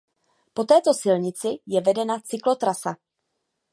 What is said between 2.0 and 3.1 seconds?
cyklotrasa.